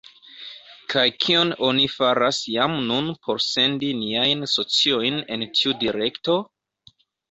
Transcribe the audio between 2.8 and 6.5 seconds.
nun por sendi niajn sociojn en tiu direkto?